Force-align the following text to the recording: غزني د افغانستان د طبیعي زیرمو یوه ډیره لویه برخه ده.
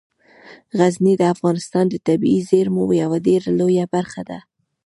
غزني 0.77 1.13
د 1.17 1.23
افغانستان 1.33 1.85
د 1.89 1.95
طبیعي 2.07 2.39
زیرمو 2.49 2.83
یوه 3.01 3.17
ډیره 3.27 3.49
لویه 3.59 3.85
برخه 3.95 4.21
ده. 4.29 4.39